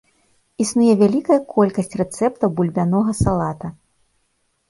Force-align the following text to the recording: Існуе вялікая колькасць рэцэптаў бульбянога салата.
Існуе 0.63 0.93
вялікая 1.01 1.35
колькасць 1.53 1.93
рэцэптаў 2.01 2.49
бульбянога 2.61 3.11
салата. 3.23 3.67